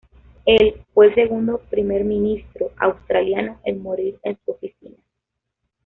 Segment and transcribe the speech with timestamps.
[0.47, 4.97] Él fue el segundo Primer Ministro Australiano en morir en su oficina.